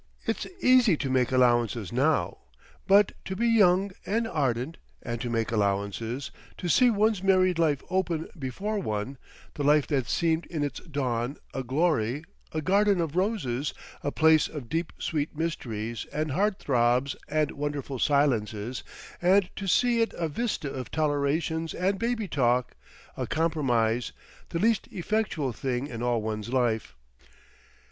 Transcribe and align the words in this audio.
It's 0.25 0.47
easy 0.61 0.97
to 0.97 1.11
make 1.11 1.31
allowances 1.31 1.91
now; 1.91 2.39
but 2.87 3.11
to 3.25 3.35
be 3.35 3.45
young 3.47 3.91
and 4.03 4.27
ardent 4.27 4.77
and 5.03 5.21
to 5.21 5.29
make 5.29 5.51
allowances, 5.51 6.31
to 6.57 6.67
see 6.67 6.89
one's 6.89 7.21
married 7.21 7.59
life 7.59 7.83
open 7.87 8.27
before 8.39 8.79
one, 8.79 9.19
the 9.53 9.63
life 9.63 9.85
that 9.89 10.07
seemed 10.09 10.47
in 10.47 10.63
its 10.63 10.79
dawn 10.79 11.37
a 11.53 11.61
glory, 11.61 12.23
a 12.51 12.63
garden 12.63 12.99
of 12.99 13.15
roses, 13.15 13.75
a 14.01 14.11
place 14.11 14.47
of 14.47 14.69
deep 14.69 14.91
sweet 14.97 15.37
mysteries 15.37 16.07
and 16.11 16.31
heart 16.31 16.57
throbs 16.57 17.15
and 17.27 17.51
wonderful 17.51 17.99
silences, 17.99 18.81
and 19.21 19.51
to 19.55 19.67
see 19.67 20.01
it 20.01 20.13
a 20.15 20.27
vista 20.27 20.73
of 20.73 20.89
tolerations 20.89 21.75
and 21.75 21.99
baby 21.99 22.27
talk; 22.27 22.73
a 23.15 23.27
compromise, 23.27 24.13
the 24.49 24.57
least 24.57 24.87
effectual 24.89 25.53
thing 25.53 25.85
in 25.85 26.01
all 26.01 26.23
one's 26.23 26.51
life. 26.51 26.95